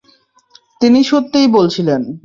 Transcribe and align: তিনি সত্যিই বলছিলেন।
তিনি 0.81 0.99
সত্যিই 1.03 1.47
বলছিলেন। 1.47 2.01